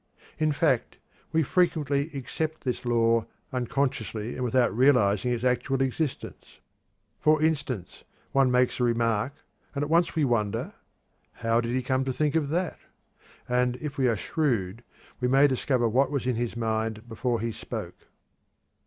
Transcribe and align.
In 0.39 0.51
fact, 0.51 0.97
we 1.31 1.43
frequently 1.43 2.09
accept 2.15 2.61
this 2.61 2.85
law, 2.85 3.27
unconsciously 3.53 4.33
and 4.33 4.43
without 4.43 4.75
realizing 4.75 5.31
its 5.31 5.43
actual 5.43 5.79
existence. 5.83 6.57
For 7.19 7.39
instance, 7.39 8.03
one 8.31 8.49
makes 8.49 8.79
a 8.79 8.83
remark, 8.83 9.31
and 9.75 9.83
at 9.83 9.91
once 9.91 10.15
we 10.15 10.25
wonder, 10.25 10.73
"How 11.33 11.61
did 11.61 11.75
he 11.75 11.83
come 11.83 12.03
to 12.05 12.13
think 12.13 12.33
of 12.33 12.49
that?" 12.49 12.79
and, 13.47 13.75
if 13.79 13.99
we 13.99 14.07
are 14.07 14.17
shrewd, 14.17 14.83
we 15.19 15.27
may 15.27 15.45
discover 15.45 15.87
what 15.87 16.09
was 16.09 16.25
in 16.25 16.33
his 16.35 16.57
mind 16.57 17.07
before 17.07 17.39
he 17.39 17.51
spoke. 17.51 18.07